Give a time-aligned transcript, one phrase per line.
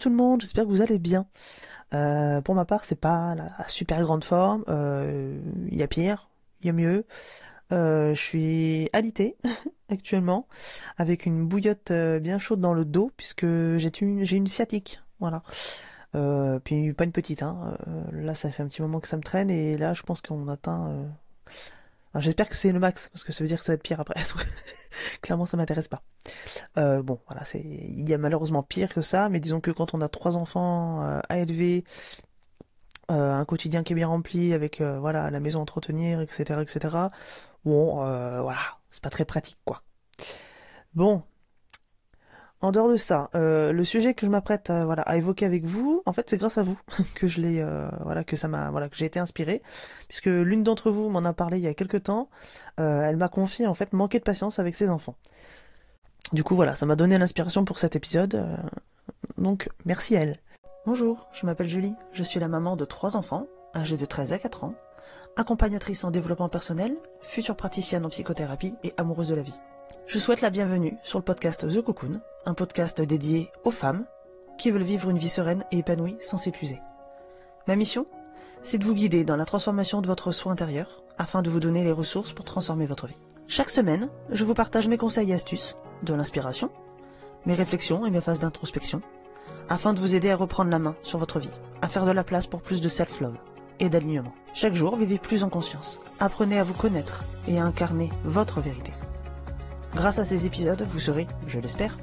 [0.00, 1.26] Tout le monde, j'espère que vous allez bien.
[1.94, 4.64] Euh, pour ma part, c'est pas la super grande forme.
[4.68, 5.38] Euh,
[5.68, 6.28] Il y a pire,
[6.60, 7.06] il y a mieux.
[7.72, 9.36] Euh, je suis alité
[9.88, 10.46] actuellement,
[10.98, 15.00] avec une bouillotte bien chaude dans le dos, puisque j'ai une, une sciatique.
[15.20, 15.42] Voilà.
[16.64, 17.76] Puis pas une petite, hein.
[18.12, 20.48] Là, ça fait un petit moment que ça me traîne, et là, je pense qu'on
[20.48, 21.06] atteint.
[22.18, 24.00] J'espère que c'est le max, parce que ça veut dire que ça va être pire
[24.00, 24.20] après.
[25.22, 26.02] Clairement, ça m'intéresse pas.
[26.78, 30.00] Euh, bon, voilà, il y a malheureusement pire que ça, mais disons que quand on
[30.00, 31.84] a trois enfants euh, à élever,
[33.10, 36.96] euh, un quotidien qui est bien rempli, avec voilà la maison à entretenir, etc., etc.
[37.64, 39.82] Bon, voilà, c'est pas très pratique, quoi.
[40.94, 41.22] Bon,
[42.66, 45.64] en dehors de ça, euh, le sujet que je m'apprête euh, voilà à évoquer avec
[45.64, 46.76] vous, en fait, c'est grâce à vous
[47.14, 49.62] que je l'ai, euh, voilà, que ça m'a, voilà, que j'ai été inspiré,
[50.08, 52.28] puisque l'une d'entre vous m'en a parlé il y a quelque temps.
[52.76, 55.14] Elle m'a confié en fait manquer de patience avec ses enfants.
[56.32, 58.44] Du coup, voilà, ça m'a donné l'inspiration pour cet épisode.
[59.38, 60.34] donc, merci à elle.
[60.84, 61.94] Bonjour, je m'appelle Julie.
[62.12, 64.74] Je suis la maman de trois enfants, âgés de 13 à 4 ans,
[65.36, 69.58] accompagnatrice en développement personnel, future praticienne en psychothérapie et amoureuse de la vie.
[70.06, 74.06] Je souhaite la bienvenue sur le podcast The Cocoon, un podcast dédié aux femmes
[74.56, 76.80] qui veulent vivre une vie sereine et épanouie sans s'épuiser.
[77.66, 78.06] Ma mission
[78.62, 81.84] C'est de vous guider dans la transformation de votre soi intérieur afin de vous donner
[81.84, 83.20] les ressources pour transformer votre vie.
[83.48, 86.70] Chaque semaine, je vous partage mes conseils et astuces, de l'inspiration,
[87.44, 89.02] mes réflexions et mes phases d'introspection,
[89.68, 92.24] afin de vous aider à reprendre la main sur votre vie, à faire de la
[92.24, 93.36] place pour plus de self-love
[93.80, 94.34] et d'alignement.
[94.54, 96.00] Chaque jour, vivez plus en conscience.
[96.20, 98.92] Apprenez à vous connaître et à incarner votre vérité.
[99.96, 101.96] Grâce à ces épisodes, vous serez, je l'espère,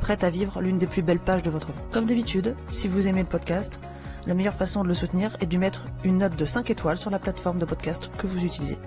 [0.00, 1.88] prête à vivre l'une des plus belles pages de votre vie.
[1.90, 3.80] Comme d'habitude, si vous aimez le podcast,
[4.28, 7.10] la meilleure façon de le soutenir est de mettre une note de 5 étoiles sur
[7.10, 8.78] la plateforme de podcast que vous utilisez.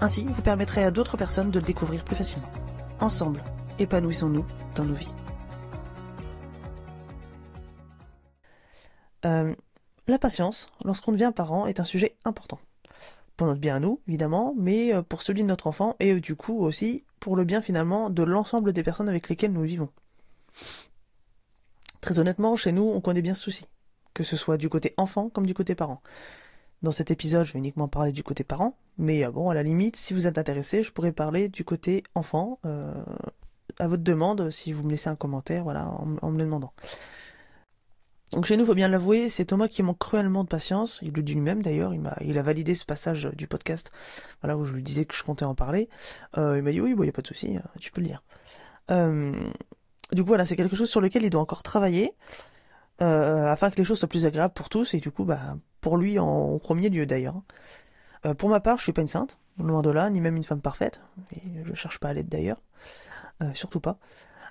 [0.00, 2.48] Ainsi, vous permettrez à d'autres personnes de le découvrir plus facilement.
[3.00, 3.42] Ensemble,
[3.80, 4.46] épanouissons-nous
[4.76, 5.14] dans nos vies.
[9.24, 9.52] Euh,
[10.06, 12.60] la patience, lorsqu'on devient parent, est un sujet important.
[13.36, 16.20] Pour notre bien à nous, évidemment, mais euh, pour celui de notre enfant et euh,
[16.20, 19.90] du coup aussi pour le bien finalement de l'ensemble des personnes avec lesquelles nous vivons.
[22.00, 23.66] Très honnêtement, chez nous, on connaît bien ce souci,
[24.14, 26.00] que ce soit du côté enfant comme du côté parent.
[26.82, 29.64] Dans cet épisode, je vais uniquement parler du côté parent, mais euh, bon, à la
[29.64, 32.94] limite, si vous êtes intéressé, je pourrais parler du côté enfant, euh,
[33.80, 36.72] à votre demande, si vous me laissez un commentaire, voilà, en, en me le demandant.
[38.32, 41.00] Donc chez nous, faut bien l'avouer, c'est Thomas qui manque cruellement de patience.
[41.02, 41.92] Il le dit lui-même d'ailleurs.
[42.20, 43.90] Il a validé ce passage du podcast,
[44.42, 45.88] voilà où je lui disais que je comptais en parler.
[46.36, 48.08] Euh, il m'a dit oui, il y a pas de souci, euh, tu peux le
[48.08, 48.22] dire.
[48.90, 49.32] Euh,
[50.12, 52.14] du coup, voilà, c'est quelque chose sur lequel il doit encore travailler
[53.02, 55.96] euh, afin que les choses soient plus agréables pour tous et du coup, bah, pour
[55.96, 57.40] lui en, premier lieu d'ailleurs.
[58.26, 60.44] Euh, pour ma part, je suis pas une sainte, loin de là, ni même une
[60.44, 61.00] femme parfaite.
[61.36, 62.60] Et je cherche pas à l'être d'ailleurs,
[63.54, 63.98] surtout pas.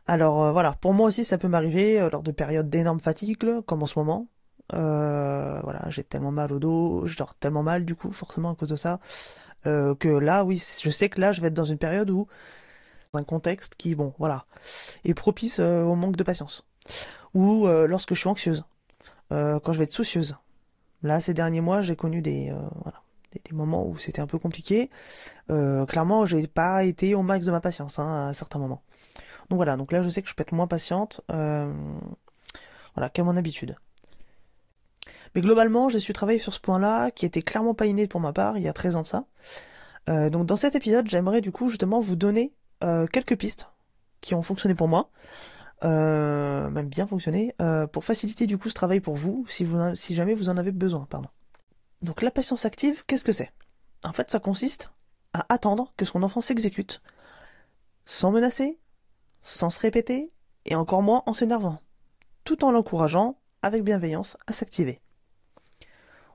[0.08, 3.44] Alors euh, voilà, pour moi aussi ça peut m'arriver euh, lors de périodes d'énorme fatigue,
[3.44, 4.28] là, comme en ce moment.
[4.74, 8.56] Euh, voilà, j'ai tellement mal au dos, je dors tellement mal du coup, forcément à
[8.56, 9.00] cause de ça,
[9.66, 12.28] euh, que là, oui, je sais que là, je vais être dans une période où,
[13.14, 14.46] dans un contexte qui, bon, voilà,
[15.04, 16.66] est propice au manque de patience.
[17.34, 18.66] Ou lorsque je suis anxieuse,
[19.30, 20.38] quand je vais être soucieuse.
[21.04, 22.54] Là, ces derniers mois, j'ai connu des,
[22.84, 23.02] voilà,
[23.32, 24.90] des, moments où c'était un peu compliqué.
[25.48, 28.82] Clairement, j'ai pas été au max de ma patience hein, à certains moments.
[29.50, 31.72] Donc voilà, donc là je sais que je peux être moins patiente, euh,
[32.96, 33.76] voilà, qu'à mon habitude.
[35.36, 38.34] Mais globalement, j'ai su travailler sur ce point-là, qui était clairement pas inné pour ma
[38.34, 39.26] part, il y a 13 ans de ça.
[40.10, 42.54] Euh, donc dans cet épisode, j'aimerais du coup justement vous donner
[42.84, 43.70] euh, quelques pistes
[44.22, 45.12] qui ont fonctionné pour moi,
[45.84, 47.54] euh, même bien fonctionné,
[47.92, 50.72] pour faciliter du coup ce travail pour vous, si, vous, si jamais vous en avez
[50.72, 51.30] besoin, pardon.
[52.02, 53.52] Donc la patience active, qu'est-ce que c'est?
[54.04, 54.92] En fait, ça consiste
[55.34, 57.02] à attendre que son enfant s'exécute,
[58.06, 58.80] sans menacer,
[59.42, 60.32] sans se répéter,
[60.66, 61.80] et encore moins en s'énervant,
[62.44, 65.02] tout en l'encourageant, avec bienveillance, à s'activer.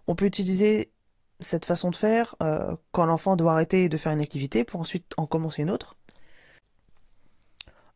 [0.07, 0.93] On peut utiliser
[1.41, 5.13] cette façon de faire euh, quand l'enfant doit arrêter de faire une activité pour ensuite
[5.17, 5.97] en commencer une autre.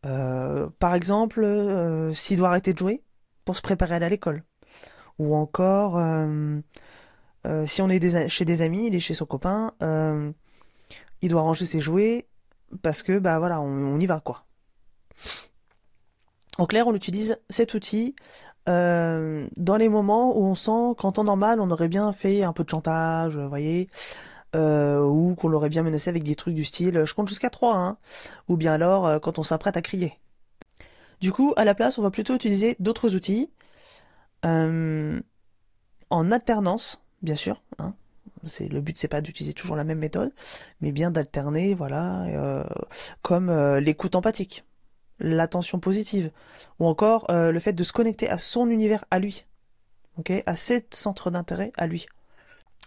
[0.04, 3.02] Euh, par exemple, euh, s'il doit arrêter de jouer
[3.44, 4.44] pour se préparer à aller à l'école.
[5.19, 5.98] Ou encore,
[7.64, 9.72] si on est chez des amis, il est chez son copain,
[11.22, 12.26] il doit ranger ses jouets
[12.82, 14.44] parce que, bah voilà, on y va, quoi.
[16.58, 18.14] En clair, on utilise cet outil
[18.69, 22.53] euh, dans les moments où on sent qu'en temps normal, on aurait bien fait un
[22.53, 23.88] peu de chantage, vous voyez,
[24.56, 27.76] euh, ou qu'on l'aurait bien menacé avec des trucs du style je compte jusqu'à 3,
[27.76, 27.99] hein,
[28.49, 30.19] ou bien alors euh, quand on s'apprête à crier.
[31.20, 33.50] Du coup, à la place, on va plutôt utiliser d'autres outils
[34.43, 37.64] en alternance, bien sûr.
[37.79, 37.94] Hein.
[38.44, 40.32] C'est le but, c'est pas d'utiliser toujours la même méthode,
[40.81, 42.64] mais bien d'alterner, voilà,
[43.23, 44.64] comme l'écoute empathique.
[45.18, 46.30] L'attention positive,
[46.78, 49.46] ou encore euh, le fait de se connecter à son univers à lui,
[50.18, 52.06] ok, à ses centres d'intérêt à lui.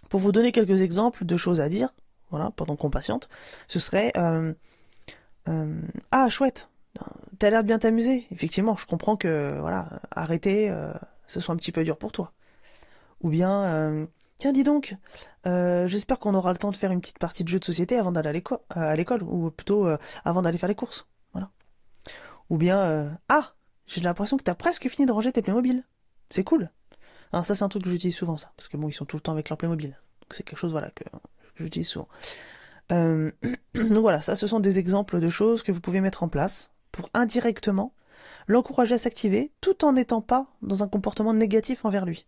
[0.08, 1.94] Pour vous donner quelques exemples de choses à dire,
[2.30, 3.28] voilà, pendant qu'on patiente,
[3.66, 4.52] ce serait euh,
[5.48, 5.80] euh,
[6.12, 6.70] ah chouette,
[7.38, 8.26] t'as l'air de bien t'amuser.
[8.30, 10.72] Effectivement, je comprends que voilà, arrêter,
[11.26, 12.32] ce soit un petit peu dur pour toi.
[13.22, 14.96] Ou bien tiens dis donc,
[15.44, 18.12] j'espère qu'on aura le temps de faire une petite partie de jeu de société avant
[18.12, 19.88] d'aller à l'école, ou plutôt
[20.24, 21.09] avant d'aller faire les courses.
[22.50, 23.52] Ou bien ah
[23.86, 25.84] j'ai l'impression que t'as presque fini de ranger tes Playmobil.
[26.30, 26.70] C'est cool.
[27.32, 29.16] Alors ça c'est un truc que j'utilise souvent ça, parce que bon ils sont tout
[29.16, 29.90] le temps avec leur Playmobil.
[29.90, 31.04] Donc c'est quelque chose voilà que,
[31.56, 32.08] j'utilise souvent.
[32.92, 33.32] Euh,
[33.74, 36.70] donc voilà, ça ce sont des exemples de choses que vous pouvez mettre en place
[36.92, 37.94] pour indirectement
[38.46, 42.26] l'encourager à s'activer tout en n'étant pas dans un comportement négatif envers lui.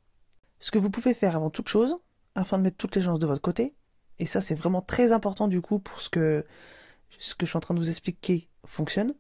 [0.61, 1.99] Ce que vous pouvez faire avant toute chose,
[2.35, 3.75] afin de mettre toutes les chances de votre côté,
[4.19, 6.45] et ça c'est vraiment très important du coup pour ce que
[7.19, 9.15] ce que je suis en train de vous expliquer fonctionne, euh,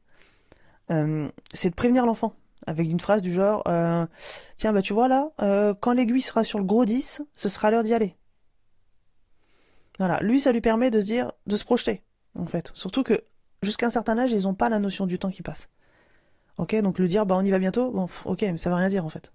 [0.88, 2.34] c'est de prévenir l'enfant
[2.66, 4.06] avec une phrase du genre euh,
[4.56, 7.70] tiens bah tu vois là euh, quand l'aiguille sera sur le gros 10 ce sera
[7.70, 8.16] l'heure d'y aller
[9.98, 10.18] voilà.
[10.20, 12.02] Lui ça lui permet de se dire de se projeter
[12.34, 12.70] en fait.
[12.74, 13.22] Surtout que
[13.62, 15.70] jusqu'à un certain âge ils n'ont pas la notion du temps qui passe.
[16.58, 16.74] Ok?
[16.80, 19.04] Donc lui dire bah on y va bientôt bon ok mais ça veut rien dire
[19.04, 19.32] en fait.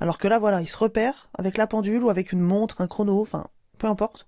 [0.00, 2.88] Alors que là voilà il se repère avec la pendule ou avec une montre un
[2.88, 3.46] chrono enfin
[3.78, 4.26] peu importe.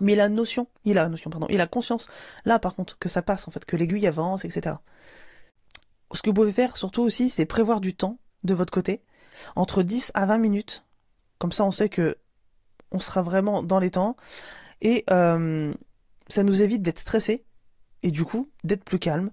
[0.00, 2.08] Mais il a notion il a notion pardon il a conscience
[2.44, 4.76] là par contre que ça passe en fait que l'aiguille avance etc
[6.12, 9.02] ce que vous pouvez faire surtout aussi, c'est prévoir du temps de votre côté,
[9.56, 10.84] entre 10 à 20 minutes.
[11.38, 12.16] Comme ça, on sait que
[12.90, 14.16] on sera vraiment dans les temps.
[14.80, 15.74] Et euh,
[16.28, 17.44] ça nous évite d'être stressé
[18.02, 19.30] et du coup d'être plus calme.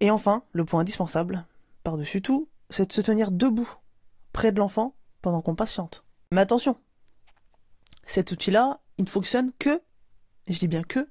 [0.00, 1.46] Et enfin, le point indispensable,
[1.82, 3.70] par-dessus tout, c'est de se tenir debout,
[4.32, 6.04] près de l'enfant, pendant qu'on patiente.
[6.32, 6.76] Mais attention,
[8.04, 9.80] cet outil-là, il ne fonctionne que,
[10.48, 11.08] je dis bien que,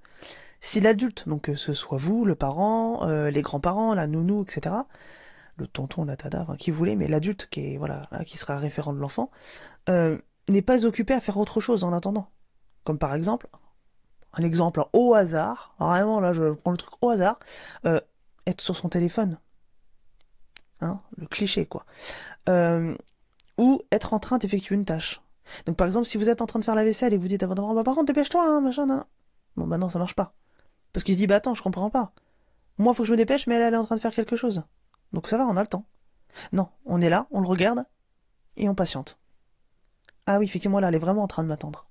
[0.65, 4.75] si l'adulte, donc que ce soit vous, le parent, euh, les grands-parents, la nounou, etc.,
[5.57, 8.97] le tonton, la tada, qui voulait, mais l'adulte qui est voilà, qui sera référent de
[8.97, 9.29] l'enfant,
[9.89, 10.17] euh,
[10.49, 12.31] n'est pas occupé à faire autre chose en attendant.
[12.83, 13.47] Comme par exemple,
[14.33, 17.37] un exemple au hasard, vraiment là je prends le truc au hasard,
[17.85, 18.01] euh,
[18.47, 19.37] être sur son téléphone.
[20.81, 21.85] Hein, le cliché quoi.
[23.57, 25.21] ou être en train d'effectuer une tâche.
[25.67, 27.43] Donc par exemple, si vous êtes en train de faire la vaisselle et vous dites
[27.43, 29.03] à votre enfant, bah par contre dépêche-toi, hein, machin, nan.
[29.55, 30.33] bon bah non, ça marche pas.
[30.95, 32.13] Parce qu'il se dit, bah attends, je comprends pas.
[32.77, 34.63] Moi, faut que je me dépêche, mais elle, est en train de faire quelque chose.
[35.11, 35.83] Donc ça va, on a le temps.
[36.53, 37.83] Non, on est là, on le regarde,
[38.55, 39.19] et on patiente.
[40.25, 41.89] Ah oui, effectivement, là, elle est vraiment en train de m'attendre.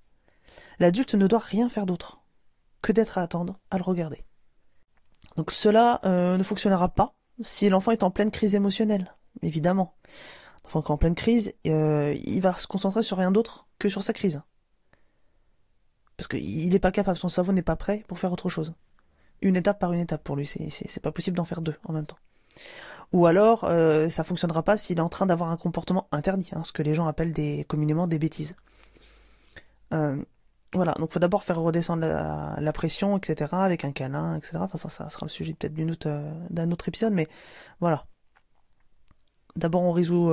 [0.78, 2.22] L'adulte ne doit rien faire d'autre
[2.80, 4.24] que d'être à attendre, à le regarder.
[5.36, 7.12] Donc cela euh, ne fonctionnera pas
[7.42, 9.96] si l'enfant est en pleine crise émotionnelle, évidemment.
[10.64, 13.90] L'enfant qui est en pleine crise, euh, il va se concentrer sur rien d'autre que
[13.90, 14.40] sur sa crise.
[16.16, 18.74] Parce qu'il n'est pas capable, son cerveau n'est pas prêt pour faire autre chose
[19.44, 20.46] une étape par une étape pour lui.
[20.46, 22.18] C'est pas possible d'en faire deux en même temps.
[23.12, 26.62] Ou alors, euh, ça fonctionnera pas s'il est en train d'avoir un comportement interdit, hein,
[26.64, 28.56] ce que les gens appellent des, communément des bêtises.
[29.92, 30.20] Euh,
[30.72, 34.56] voilà, donc faut d'abord faire redescendre la, pression, etc., avec un câlin, etc.
[34.60, 37.28] Enfin, ça, ça sera le sujet peut-être d'un autre, euh, d'un autre épisode, mais
[37.78, 38.06] voilà.
[39.54, 40.32] D'abord, on résout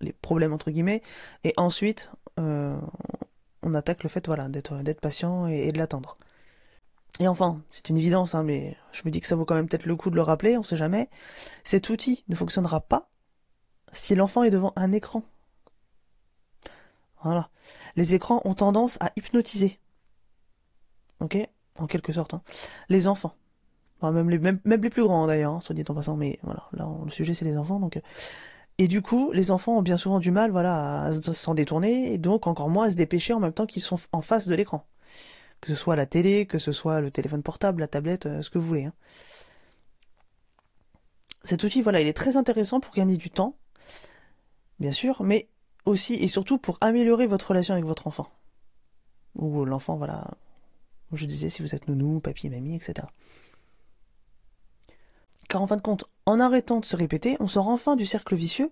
[0.00, 1.02] les problèmes, entre guillemets,
[1.42, 6.16] et ensuite, on attaque le fait, voilà, d'être patient et de l'attendre.
[7.20, 9.68] Et enfin, c'est une évidence, hein, mais je me dis que ça vaut quand même
[9.68, 11.08] peut-être le coup de le rappeler, on sait jamais.
[11.64, 13.10] Cet outil ne fonctionnera pas
[13.92, 15.22] si l'enfant est devant un écran.
[17.22, 17.50] Voilà.
[17.96, 19.80] Les écrans ont tendance à hypnotiser.
[21.20, 21.36] Ok?
[21.78, 22.34] En quelque sorte.
[22.34, 22.42] Hein.
[22.88, 23.34] Les enfants.
[24.02, 26.88] même, les, même, les plus grands d'ailleurs, hein, soit dit en passant, mais voilà, là
[27.04, 27.80] le sujet c'est les enfants.
[27.80, 27.96] donc.
[27.96, 28.00] Euh.
[28.80, 32.18] Et du coup, les enfants ont bien souvent du mal voilà, à s'en détourner, et
[32.18, 34.86] donc encore moins à se dépêcher en même temps qu'ils sont en face de l'écran
[35.60, 38.50] que ce soit la télé, que ce soit le téléphone portable, la tablette, euh, ce
[38.50, 38.84] que vous voulez.
[38.84, 38.94] Hein.
[41.42, 43.56] Cet outil, voilà, il est très intéressant pour gagner du temps,
[44.80, 45.48] bien sûr, mais
[45.84, 48.28] aussi et surtout pour améliorer votre relation avec votre enfant.
[49.36, 50.26] Ou l'enfant, voilà,
[51.12, 53.06] je disais si vous êtes nounou, papy, mamie, etc.
[55.48, 58.34] Car en fin de compte, en arrêtant de se répéter, on sort enfin du cercle
[58.34, 58.70] vicieux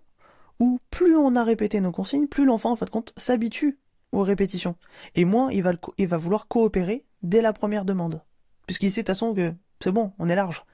[0.58, 3.78] où plus on a répété nos consignes, plus l'enfant en fin de compte s'habitue
[4.16, 4.76] aux répétitions.
[5.14, 8.22] Et moins il va, il va vouloir coopérer dès la première demande.
[8.66, 10.64] Puisqu'il sait de toute façon que c'est bon, on est large.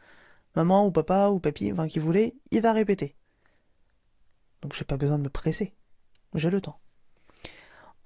[0.55, 3.17] Maman ou papa ou papy, enfin qui voulait, il va répéter.
[4.61, 5.75] Donc j'ai pas besoin de me presser.
[6.35, 6.79] J'ai le temps.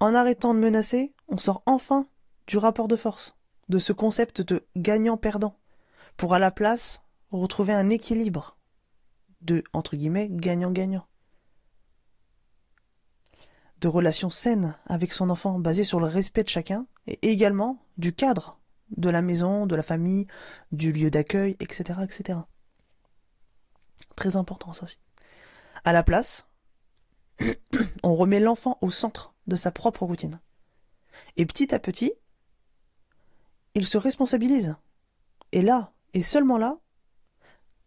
[0.00, 2.08] En arrêtant de menacer, on sort enfin
[2.46, 3.36] du rapport de force,
[3.68, 5.58] de ce concept de gagnant-perdant,
[6.16, 8.56] pour à la place retrouver un équilibre
[9.40, 11.06] de, entre guillemets, gagnant-gagnant
[13.80, 18.14] de relations saines avec son enfant basées sur le respect de chacun et également du
[18.14, 18.58] cadre
[18.96, 20.26] de la maison, de la famille,
[20.72, 22.38] du lieu d'accueil, etc., etc.
[24.14, 24.98] Très important ça aussi.
[25.84, 26.48] À la place,
[28.02, 30.40] on remet l'enfant au centre de sa propre routine.
[31.36, 32.12] Et petit à petit,
[33.74, 34.76] il se responsabilise.
[35.52, 36.78] Et là, et seulement là,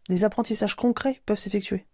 [0.08, 1.86] les apprentissages concrets peuvent s'effectuer.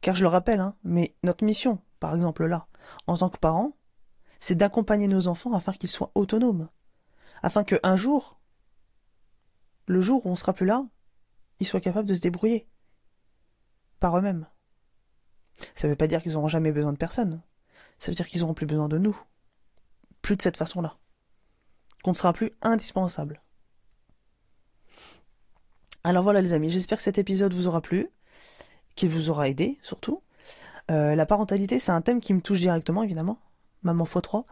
[0.00, 2.66] Car je le rappelle, hein, mais notre mission, par exemple là,
[3.06, 3.78] en tant que parents,
[4.38, 6.68] c'est d'accompagner nos enfants afin qu'ils soient autonomes.
[7.42, 8.38] Afin qu'un jour,
[9.86, 10.84] le jour où on sera plus là,
[11.60, 12.68] ils soient capables de se débrouiller.
[14.00, 14.46] Par eux-mêmes.
[15.74, 17.40] Ça ne veut pas dire qu'ils n'auront jamais besoin de personne.
[17.96, 19.18] Ça veut dire qu'ils n'auront plus besoin de nous.
[20.20, 20.98] Plus de cette façon-là.
[22.02, 23.40] Qu'on ne sera plus indispensable.
[26.02, 28.10] Alors voilà les amis, j'espère que cet épisode vous aura plu,
[28.94, 30.22] qu'il vous aura aidé surtout.
[30.90, 33.38] Euh, la parentalité, c'est un thème qui me touche directement, évidemment.
[33.82, 34.44] Maman x3.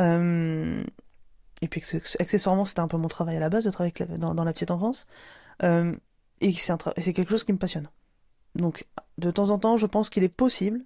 [0.00, 0.84] Euh,
[1.62, 1.82] et puis
[2.18, 5.06] accessoirement, c'était un peu mon travail à la base de travailler dans, la petite enfance.
[5.62, 5.94] Euh,
[6.40, 7.88] et c'est quelque chose qui me passionne.
[8.54, 8.86] Donc,
[9.18, 10.84] de temps en temps, je pense qu'il est possible,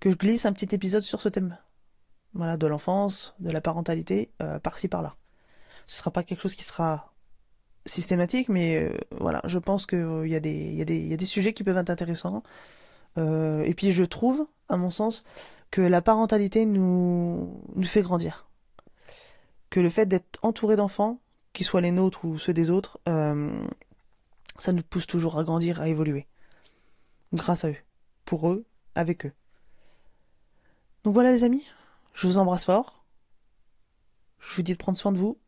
[0.00, 1.56] que je glisse un petit épisode sur ce thème.
[2.34, 4.30] Voilà, de l'enfance, de la parentalité,
[4.62, 5.16] par-ci par-là.
[5.86, 7.12] Ce sera pas quelque chose qui sera
[7.86, 12.42] systématique, mais voilà, je pense qu'il y a des sujets qui peuvent être intéressants.
[13.18, 15.24] Euh, et puis je trouve, à mon sens,
[15.70, 18.48] que la parentalité nous, nous fait grandir.
[19.68, 21.20] Que le fait d'être entouré d'enfants,
[21.52, 25.88] qu'ils soient les nôtres ou ceux des autres, ça nous pousse toujours à grandir, à
[25.88, 26.26] évoluer.
[27.32, 27.76] Grâce à eux.
[28.24, 28.64] Pour eux,
[28.94, 29.32] avec eux.
[31.04, 31.66] Donc voilà les amis,
[32.14, 33.04] je vous embrasse fort.
[34.38, 35.38] Je vous dis de prendre soin de vous.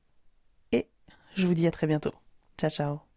[0.73, 0.89] Et
[1.35, 2.15] je vous dis à très bientôt.
[2.59, 3.12] Ciao, ciao.